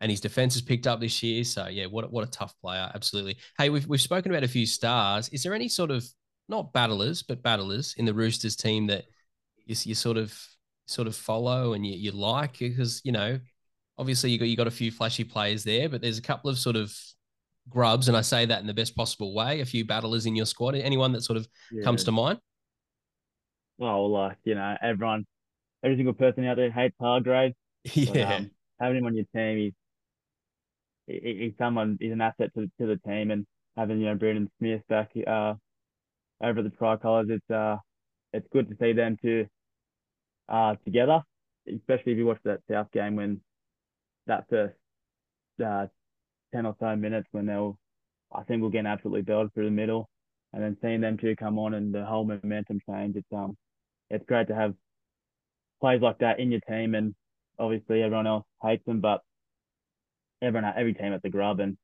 [0.00, 1.44] and his defense has picked up this year.
[1.44, 3.36] So yeah, what what a tough player, absolutely.
[3.58, 5.28] Hey, we've we've spoken about a few stars.
[5.30, 6.06] Is there any sort of
[6.48, 9.04] not battlers, but battlers in the Roosters team that
[9.64, 10.36] you, you sort of
[10.86, 13.38] sort of follow and you, you like because you know
[13.98, 16.58] obviously you got you got a few flashy players there, but there's a couple of
[16.58, 16.94] sort of
[17.68, 19.60] grubs, and I say that in the best possible way.
[19.60, 20.74] A few battlers in your squad.
[20.74, 21.82] Anyone that sort of yeah.
[21.82, 22.38] comes to mind?
[23.78, 25.26] Well, like you know, everyone,
[25.84, 27.54] every single person out there hates Hargreaves.
[27.92, 28.12] Yeah.
[28.12, 29.72] But, um, having him on your team,
[31.06, 31.96] he's he's someone.
[32.00, 33.46] He's an asset to to the team, and
[33.76, 35.54] having you know Brandon Smith back uh
[36.42, 37.76] over the tricolours, it's uh
[38.32, 39.46] it's good to see them two
[40.48, 41.22] uh together,
[41.68, 43.40] especially if you watch that South game when
[44.26, 44.74] that first
[45.64, 45.86] uh,
[46.54, 47.78] 10 or so minutes when they'll,
[48.34, 50.08] I think we're getting absolutely belted through the middle.
[50.52, 53.56] And then seeing them two come on and the whole momentum change, it's um,
[54.10, 54.74] it's great to have
[55.80, 56.94] plays like that in your team.
[56.94, 57.14] And
[57.58, 59.20] obviously everyone else hates them, but
[60.40, 61.76] everyone, every team at the grub and,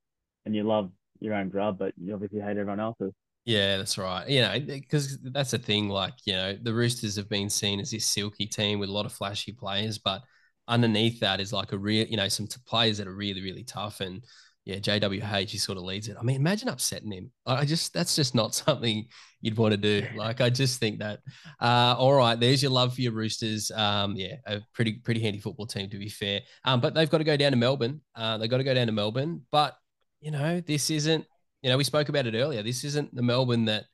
[0.46, 3.12] and you love your own grub, but you obviously hate everyone else's.
[3.44, 4.28] Yeah, that's right.
[4.28, 5.88] You know, because that's the thing.
[5.88, 9.07] Like, you know, the Roosters have been seen as this silky team with a lot
[9.07, 10.22] of flashy players, but
[10.68, 13.64] underneath that is like a real, you know, some t- players that are really, really
[13.64, 14.00] tough.
[14.00, 14.22] And
[14.64, 16.16] yeah, JWH, he sort of leads it.
[16.16, 17.33] I mean, imagine upsetting him.
[17.44, 19.07] I just, that's just not something
[19.40, 20.07] you'd want to do.
[20.14, 21.18] Like, I just think that,
[21.61, 23.72] uh, all right, there's your love for your Roosters.
[23.72, 26.42] Um, yeah, a pretty, pretty handy football team to be fair.
[26.64, 28.02] Um, but they've got to go down to Melbourne.
[28.14, 29.42] Uh, they've got to go down to Melbourne.
[29.50, 29.74] But,
[30.20, 31.26] you know, this isn't,
[31.62, 32.62] you know, we spoke about it earlier.
[32.62, 33.85] This isn't the Melbourne that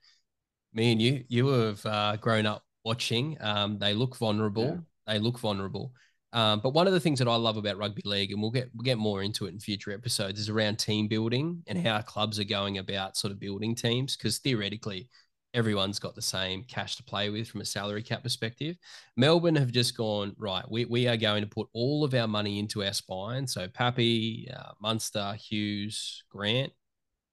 [0.73, 3.37] me and you, you have uh, grown up watching.
[3.41, 4.65] Um, they look vulnerable.
[5.07, 5.15] Yeah.
[5.15, 5.93] They look vulnerable.
[6.33, 8.71] Um, but one of the things that I love about rugby league, and we'll get
[8.75, 12.39] we'll get more into it in future episodes, is around team building and how clubs
[12.39, 14.17] are going about sort of building teams.
[14.17, 15.09] Because theoretically,
[15.55, 18.77] everyone's got the same cash to play with from a salary cap perspective.
[19.17, 20.65] Melbourne have just gone right.
[20.71, 23.47] We we are going to put all of our money into our spine.
[23.47, 26.73] So Pappy, uh, Munster, Hughes, Grant,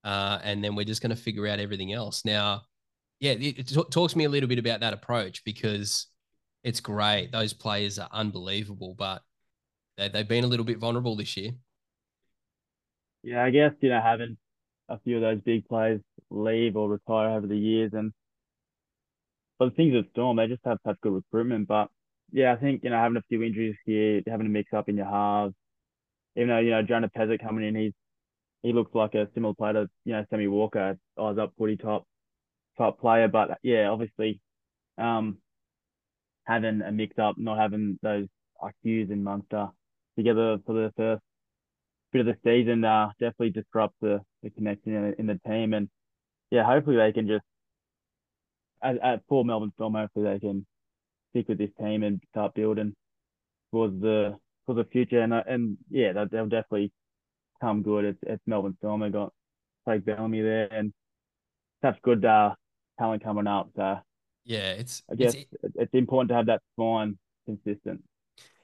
[0.05, 2.23] uh, and then we're just going to figure out everything else.
[2.23, 2.61] Now,
[3.19, 6.07] yeah, it, it t- talks to me a little bit about that approach because
[6.63, 7.31] it's great.
[7.31, 9.23] Those players are unbelievable, but
[9.97, 11.51] they, they've been a little bit vulnerable this year.
[13.23, 14.37] Yeah, I guess, you know, having
[14.87, 18.13] a few of those big players leave or retire over the years and
[19.57, 21.67] but the things at Storm, they just have such good recruitment.
[21.67, 21.87] But
[22.31, 24.97] yeah, I think, you know, having a few injuries here, having a mix up in
[24.97, 25.55] your halves,
[26.35, 27.93] even though, you know, Jonah Pezet coming in, he's
[28.65, 32.07] he looks like a similar player to, you know, Sammy Walker, eyes up footy top
[32.79, 33.27] top player.
[33.27, 34.41] But yeah, obviously,
[34.97, 35.37] um,
[36.45, 38.25] having a mix up, not having those
[38.59, 39.67] IQs and Munster
[40.17, 41.21] together for the first
[42.11, 45.75] bit of the season, uh, definitely disrupt the, the connection in, in the team.
[45.75, 45.87] And
[46.49, 47.45] yeah, hopefully they can just,
[48.81, 50.65] at, at for Melbourne Storm, hopefully they can
[51.29, 52.95] stick with this team and start building
[53.71, 55.21] towards the for the future.
[55.21, 56.91] And uh, and yeah, they'll definitely
[57.65, 58.05] come good.
[58.05, 59.01] It's, it's Melbourne Storm.
[59.01, 59.33] They got
[59.85, 60.93] Craig Bellamy there and
[61.81, 62.53] that's good uh,
[62.99, 63.69] talent coming up.
[63.75, 63.97] So
[64.43, 68.03] yeah, it's I guess it's, it's important to have that spine consistent.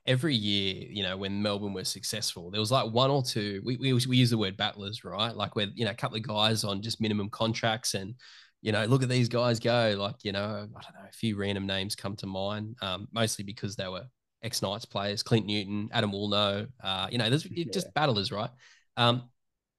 [0.08, 3.62] Every year, you know, when Melbourne was successful, there was like one or two.
[3.64, 5.36] We we, we use the word battlers, right?
[5.36, 8.16] Like where you know a couple of guys on just minimum contracts, and
[8.62, 9.96] you know, look at these guys go.
[9.98, 13.44] Like you know, I don't know, a few random names come to mind, um, mostly
[13.44, 14.06] because they were
[14.44, 16.68] ex Knights players, Clint Newton, Adam Woolnough.
[16.84, 17.66] Uh, you know, there's yeah.
[17.72, 18.50] just battlers, right?
[18.98, 19.30] Um,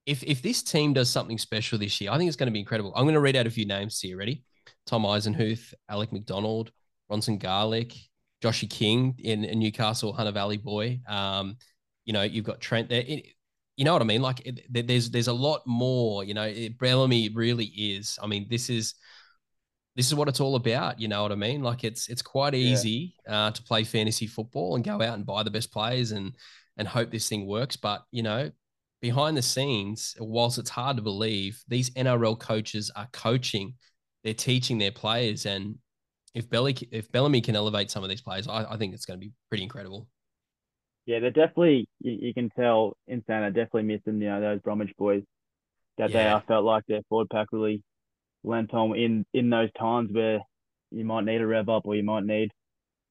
[0.06, 2.60] if if this team does something special this year, I think it's going to be
[2.60, 2.92] incredible.
[2.94, 4.16] I'm going to read out a few names here.
[4.16, 4.44] Ready?
[4.86, 6.72] Tom Eisenhuth, Alec McDonald,
[7.08, 7.94] Bronson Garlick,
[8.42, 11.00] Joshy King in, in, Newcastle, Hunter Valley boy.
[11.06, 11.56] Um,
[12.04, 13.04] you know, you've got Trent there.
[13.06, 13.26] It,
[13.76, 14.22] you know what I mean?
[14.22, 16.24] Like it, there's there's a lot more.
[16.24, 18.18] You know, it, Bellamy really is.
[18.22, 18.94] I mean, this is
[19.96, 21.00] this is what it's all about.
[21.00, 21.62] You know what I mean?
[21.62, 23.46] Like it's it's quite easy yeah.
[23.46, 26.34] uh, to play fantasy football and go out and buy the best players and
[26.76, 27.76] and hope this thing works.
[27.76, 28.50] But you know,
[29.02, 33.74] behind the scenes, whilst it's hard to believe, these NRL coaches are coaching
[34.24, 35.46] they're teaching their players.
[35.46, 35.76] And
[36.34, 39.20] if Belly, if Bellamy can elevate some of these players, I, I think it's going
[39.20, 40.06] to be pretty incredible.
[41.06, 41.88] Yeah, they're definitely.
[42.00, 44.20] You, you can tell Insane are definitely missing.
[44.20, 45.22] You know those Bromwich boys
[45.98, 46.22] that yeah.
[46.22, 47.82] they are felt like their forward pack really
[48.44, 50.40] lent on in in those times where
[50.90, 52.50] you might need a rev up or you might need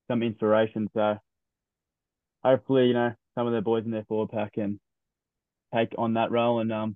[0.10, 0.88] some inspiration.
[0.94, 1.18] So
[2.44, 4.80] hopefully, you know, some of the boys in their forward pack can
[5.74, 6.96] take on that role and um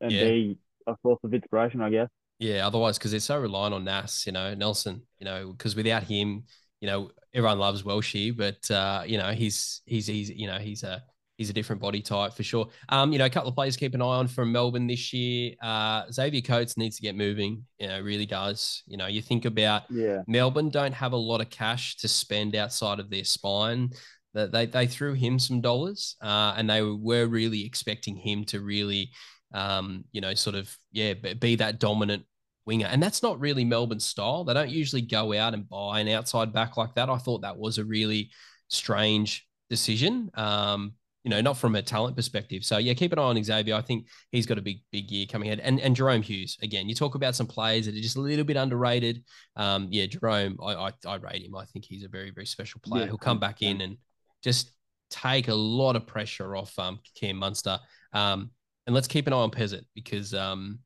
[0.00, 0.24] and yeah.
[0.24, 2.08] be a source of inspiration, I guess.
[2.38, 6.04] Yeah, otherwise, because they're so reliant on Nas, you know, Nelson, you know, because without
[6.04, 6.44] him,
[6.80, 10.84] you know, everyone loves Welshie, but uh, you know, he's he's he's you know, he's
[10.84, 11.02] a
[11.36, 12.68] he's a different body type for sure.
[12.88, 15.54] Um, you know, a couple of players keep an eye on from Melbourne this year.
[15.62, 17.64] Uh, Xavier Coates needs to get moving.
[17.78, 18.82] You know, really does.
[18.86, 20.22] You know, you think about yeah.
[20.28, 23.90] Melbourne don't have a lot of cash to spend outside of their spine.
[24.38, 28.60] That they they threw him some dollars, uh, and they were really expecting him to
[28.60, 29.10] really
[29.52, 32.24] um, you know, sort of, yeah, be that dominant
[32.66, 32.86] winger.
[32.86, 34.44] And that's not really Melbourne style.
[34.44, 37.08] They don't usually go out and buy an outside back like that.
[37.08, 38.30] I thought that was a really
[38.68, 40.30] strange decision.
[40.34, 40.92] Um,
[41.24, 42.64] you know, not from a talent perspective.
[42.64, 43.74] So yeah, keep an eye on Xavier.
[43.74, 45.60] I think he's got a big, big year coming ahead.
[45.60, 46.88] And and Jahrome Hughes again.
[46.88, 49.24] You talk about some players that are just a little bit underrated.
[49.56, 51.56] Um, yeah, Jahrome, I, I, I rate him.
[51.56, 53.02] I think he's a very, very special player.
[53.02, 53.98] Yeah, He'll come back in and
[54.42, 54.72] just
[55.10, 57.78] take a lot of pressure off um Cam Munster.
[58.12, 58.50] Um,
[58.86, 60.80] and let's keep an eye on Pezet because um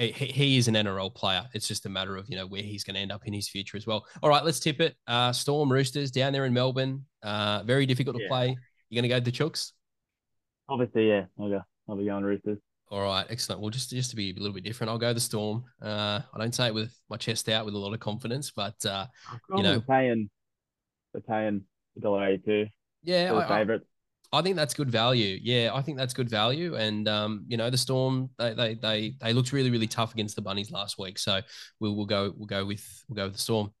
[0.00, 1.46] he, he is an NRL player.
[1.52, 3.48] It's just a matter of you know where he's going to end up in his
[3.48, 4.06] future as well.
[4.22, 4.96] All right, let's tip it.
[5.06, 7.04] Uh, Storm Roosters down there in Melbourne.
[7.22, 8.28] Uh, very difficult to yeah.
[8.28, 8.56] play.
[8.88, 9.72] You're going to go the Chooks?
[10.68, 11.26] Obviously, yeah.
[11.38, 11.60] I'll go.
[11.88, 12.58] I'll be going Roosters.
[12.90, 13.60] All right, excellent.
[13.60, 15.64] Well, just just to be a little bit different, I'll go the Storm.
[15.80, 18.84] Uh, I don't say it with my chest out with a lot of confidence, but
[18.84, 19.06] uh,
[19.54, 20.28] you know, paying,
[21.12, 21.62] they're paying
[21.98, 22.66] dollar eighty two.
[23.02, 23.82] Yeah, I, favorite.
[24.32, 25.38] I think that's good value.
[25.42, 26.76] Yeah, I think that's good value.
[26.76, 30.36] And um, you know, the Storm they they they they looked really really tough against
[30.36, 31.18] the Bunnies last week.
[31.18, 31.40] So
[31.80, 33.72] we'll we'll go we'll go with we'll go with the Storm.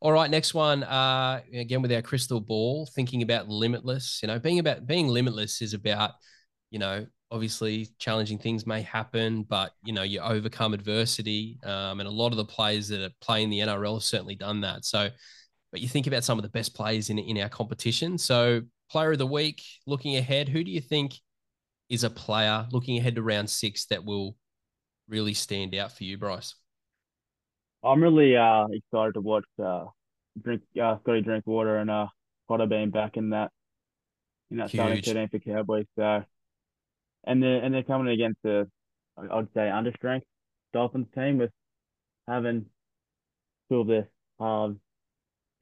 [0.00, 0.82] All right, next one.
[0.82, 4.20] Uh, again with our crystal ball, thinking about limitless.
[4.22, 6.12] You know, being about being limitless is about
[6.70, 11.58] you know obviously challenging things may happen, but you know you overcome adversity.
[11.64, 14.60] Um, and a lot of the players that are playing the NRL have certainly done
[14.62, 14.84] that.
[14.84, 15.08] So,
[15.72, 18.18] but you think about some of the best players in in our competition.
[18.18, 21.14] So player of the week, looking ahead, who do you think
[21.88, 24.36] is a player looking ahead to round six that will
[25.08, 26.54] really stand out for you, Bryce?
[27.82, 29.86] I'm really uh, excited to watch uh,
[30.40, 32.06] drink uh, Scotty Drinkwater and uh,
[32.46, 33.50] Cotter being back in that
[34.50, 34.80] in that Huge.
[34.80, 35.86] starting thirteen for Cowboys.
[35.98, 36.22] So,
[37.24, 38.68] and they're and they're coming against the
[39.18, 40.22] I'd say understrength
[40.72, 41.50] Dolphins team with
[42.28, 42.66] having
[43.70, 44.08] two of their
[44.38, 44.76] halves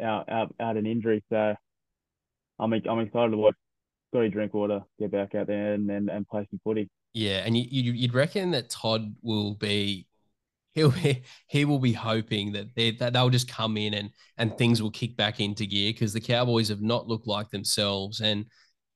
[0.01, 1.23] out out out in injury.
[1.31, 1.55] So
[2.59, 3.55] I'm I'm excited to watch
[4.11, 6.89] Scotty Drinkwater get back out there and and, and play some footy.
[7.13, 10.07] Yeah, and you, you'd reckon that Todd will be
[10.75, 14.57] he'll be, he will be hoping that they that they'll just come in and and
[14.57, 18.47] things will kick back into gear because the Cowboys have not looked like themselves and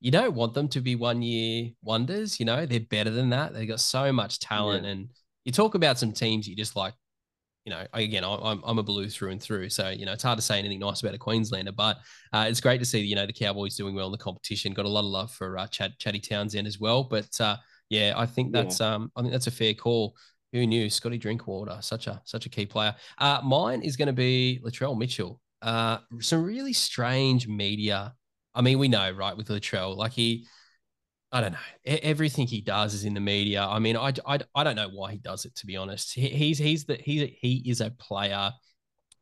[0.00, 2.38] you don't want them to be one year wonders.
[2.38, 3.54] You know they're better than that.
[3.54, 4.90] They've got so much talent, yeah.
[4.90, 5.08] and
[5.44, 6.94] you talk about some teams you just like
[7.64, 10.38] you know, again, I'm I'm a blue through and through, so you know it's hard
[10.38, 11.98] to say anything nice about a Queenslander, but
[12.32, 14.74] uh, it's great to see you know the Cowboys doing well in the competition.
[14.74, 17.56] Got a lot of love for uh, Chad, Chatty Townsend as well, but uh,
[17.88, 18.94] yeah, I think that's yeah.
[18.94, 20.14] um I think that's a fair call.
[20.52, 22.94] Who knew Scotty Drinkwater, such a such a key player.
[23.18, 25.40] Uh, mine is going to be Latrell Mitchell.
[25.62, 28.14] Uh, some really strange media.
[28.54, 30.46] I mean, we know right with Latrell, like he
[31.34, 31.58] I don't know.
[31.84, 33.64] Everything he does is in the media.
[33.64, 35.56] I mean, I, I, I don't know why he does it.
[35.56, 38.52] To be honest, he, he's he's the he he is a player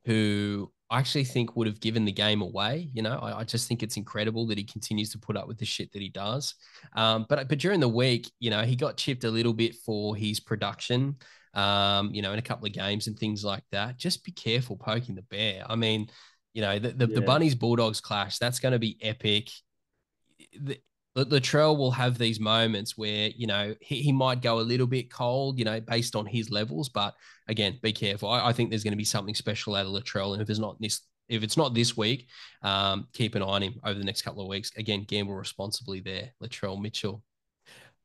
[0.05, 2.91] who I actually think would have given the game away.
[2.93, 5.57] You know, I, I, just think it's incredible that he continues to put up with
[5.57, 6.55] the shit that he does.
[6.95, 10.15] Um, but but during the week, you know, he got chipped a little bit for
[10.15, 11.17] his production.
[11.55, 13.97] Um, you know, in a couple of games and things like that.
[13.97, 15.65] Just be careful poking the bear.
[15.67, 16.09] I mean,
[16.53, 17.15] you know, the the, yeah.
[17.15, 18.37] the Bunnies Bulldogs clash.
[18.37, 19.49] That's going to be epic.
[20.61, 20.79] The,
[21.15, 25.11] Latrell will have these moments where you know he, he might go a little bit
[25.11, 26.89] cold, you know, based on his levels.
[26.89, 27.15] But
[27.49, 28.31] again, be careful.
[28.31, 30.59] I, I think there's going to be something special out of Latrell, and if it's
[30.59, 32.29] not this, if it's not this week,
[32.63, 34.71] um, keep an eye on him over the next couple of weeks.
[34.77, 37.23] Again, gamble responsibly there, Latrell Mitchell.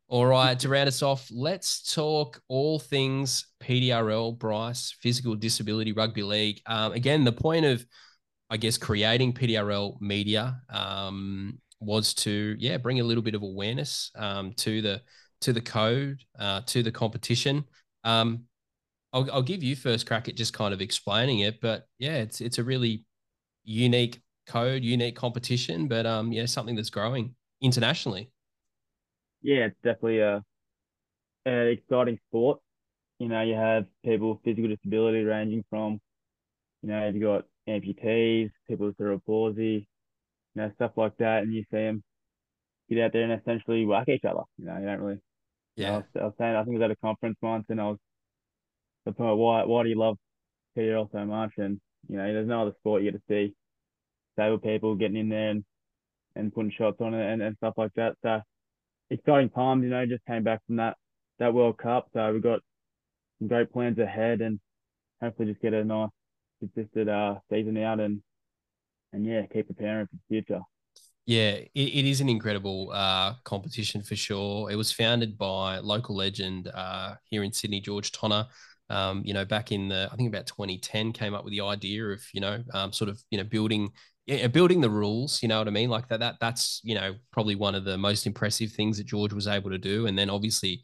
[0.09, 6.23] All right, to round us off, let's talk all things PDRL, Bryce, Physical Disability Rugby
[6.23, 6.61] League.
[6.65, 7.85] Um, again, the point of,
[8.49, 14.11] I guess, creating PDRL media um, was to yeah bring a little bit of awareness
[14.15, 15.01] um, to the
[15.41, 17.63] to the code uh, to the competition.
[18.03, 18.43] Um,
[19.13, 22.41] I'll, I'll give you first crack at just kind of explaining it, but yeah, it's
[22.41, 23.05] it's a really
[23.63, 28.31] unique code, unique competition, but um, yeah, something that's growing internationally.
[29.41, 30.43] Yeah, it's definitely a,
[31.45, 32.59] an exciting sport.
[33.19, 35.99] You know, you have people with physical disability ranging from,
[36.83, 39.87] you know, you've got amputees, people with cerebral palsy,
[40.57, 42.03] you know, stuff like that, and you see them
[42.89, 44.41] get out there and essentially whack each other.
[44.57, 45.19] You know, you don't really.
[45.75, 45.85] Yeah.
[45.85, 47.65] You know, I, was, I, was, saying, I think I was at a conference once,
[47.69, 47.97] and I was,
[49.05, 50.17] the point, why why do you love
[50.75, 51.51] PDL so much?
[51.57, 51.79] And
[52.09, 53.53] you know, there's no other sport you get to see
[54.33, 55.63] stable people getting in there and
[56.35, 58.15] and putting shots on it and, and stuff like that.
[58.23, 58.41] So
[59.11, 60.97] exciting times, you know, just came back from that
[61.37, 62.07] that World Cup.
[62.13, 62.61] So we've got
[63.37, 64.59] some great plans ahead and
[65.21, 66.09] hopefully just get a nice
[66.59, 68.21] consistent uh season out and
[69.13, 70.61] and yeah, keep preparing for the future.
[71.25, 74.71] Yeah, it, it is an incredible uh, competition for sure.
[74.71, 78.47] It was founded by local legend uh, here in Sydney, George Tonna.
[78.89, 82.05] Um, you know, back in the I think about 2010, came up with the idea
[82.05, 83.89] of you know, um, sort of you know, building
[84.25, 85.41] yeah, building the rules.
[85.41, 85.89] You know what I mean?
[85.89, 86.21] Like that.
[86.21, 89.71] That that's you know probably one of the most impressive things that George was able
[89.71, 90.07] to do.
[90.07, 90.81] And then obviously,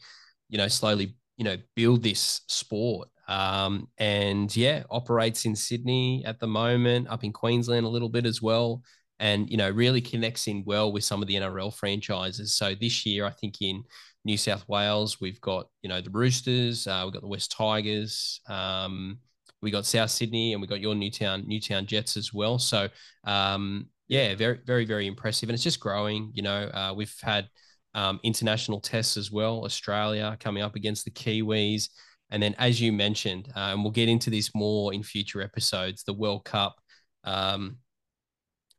[0.49, 6.39] you know, slowly you know build this sport um, and yeah, operates in Sydney at
[6.39, 8.81] the moment, up in Queensland a little bit as well.
[9.19, 12.53] and you know really connects in well with some of the NRL franchises.
[12.53, 13.83] So this year, I think in
[14.25, 18.41] New South Wales, we've got you know the Roosters, uh, we've got the Wests Tigers,
[18.49, 19.19] um,
[19.61, 22.59] we got South Sydney, and we got your Newtown Newtown Jets as well.
[22.59, 22.89] So
[23.25, 26.31] um, yeah, very very very impressive, and it's just growing.
[26.33, 27.47] You know, uh, we've had
[27.95, 29.63] um, international tests as well.
[29.65, 31.89] Australia coming up against the Kiwis.
[32.33, 36.03] And then, as you mentioned, uh, and we'll get into this more in future episodes,
[36.03, 36.75] the World Cup.
[37.23, 37.77] Um,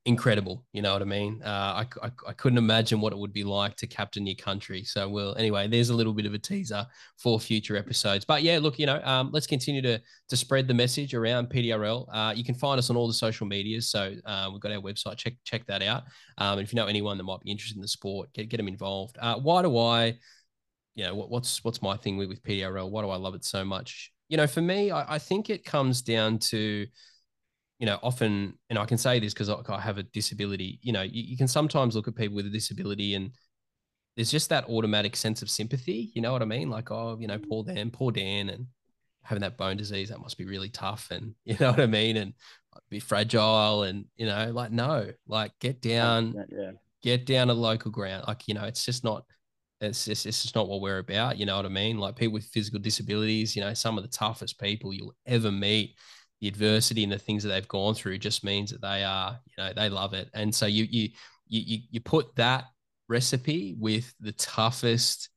[0.07, 0.65] incredible.
[0.73, 1.41] You know what I mean?
[1.43, 4.85] Uh, I, I, I, couldn't imagine what it would be like to captain your country.
[4.85, 6.85] So, well, anyway, there's a little bit of a teaser
[7.17, 8.25] for future episodes.
[8.25, 12.07] But yeah, look, you know, um, let's continue to to spread the message around PDRL.
[12.13, 13.89] Uh, you can find us on all the social medias.
[13.89, 15.17] So uh, we've got our website.
[15.17, 16.03] Check check that out.
[16.39, 18.69] Um, if you know anyone that might be interested in the sport, get get them
[18.69, 19.17] involved.
[19.21, 20.19] Uh, why do I?
[20.95, 22.91] You know, what, what's what's my thing with, with PDRL?
[22.91, 24.13] Why do I love it so much?
[24.29, 26.87] You know, for me, I, I think it comes down to
[27.79, 31.03] you know, often, and I can say this because I have a disability, you know,
[31.03, 33.33] you, you, can sometimes look at people with a disability and
[34.17, 36.13] there's just that automatic sense of sympathy.
[36.15, 36.71] You know what I mean?
[36.71, 37.49] Like, oh, you know, mm.
[37.49, 38.67] poor Dan, poor Dan, and
[39.23, 41.09] having that bone disease, that must be really tough.
[41.11, 42.17] And you know what I mean?
[42.17, 42.35] And
[42.91, 43.83] be fragile.
[43.83, 46.73] And, you know, like, no, like get down, yeah.
[47.03, 48.25] get down to local ground.
[48.29, 49.25] Like, you know, it's just not,
[49.81, 51.39] it's just, it's just not what we're about.
[51.39, 51.99] You know what I mean?
[51.99, 55.97] Like people with physical disabilities, you know, some of the toughest people you'll ever meet
[56.41, 59.63] the adversity and the things that they've gone through just means that they are, you
[59.63, 60.29] know, they love it.
[60.35, 61.09] And so you you
[61.49, 62.65] you you put that
[63.09, 65.29] recipe with the toughest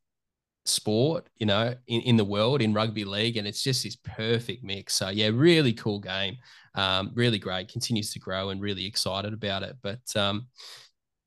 [0.65, 4.63] sport, you know, in, in the world in rugby league, and it's just this perfect
[4.63, 4.95] mix.
[4.95, 6.37] So yeah, really cool game,
[6.75, 9.77] um, really great, continues to grow, and really excited about it.
[9.81, 10.47] But um,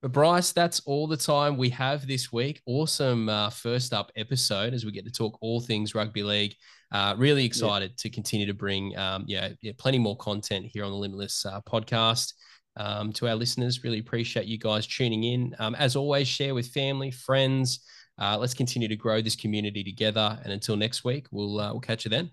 [0.02, 2.62] but Bryce, that's all the time we have this week.
[2.66, 6.54] Awesome uh, first up episode as we get to talk all things rugby league.
[6.90, 7.96] Uh, really excited yeah.
[7.98, 11.60] to continue to bring um, yeah, yeah, plenty more content here on the Limitless uh,
[11.62, 12.32] podcast
[12.76, 13.84] um, to our listeners.
[13.84, 15.54] Really appreciate you guys tuning in.
[15.58, 17.80] Um, as always, share with family, friends.
[18.18, 20.38] Uh, let's continue to grow this community together.
[20.42, 22.30] And until next week, we'll uh, we'll catch you then.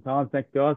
[0.00, 0.28] time.
[0.30, 0.76] Thanks, guys.